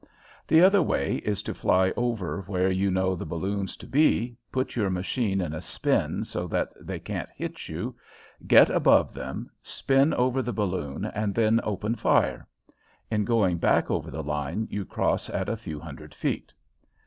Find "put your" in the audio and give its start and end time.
4.51-4.89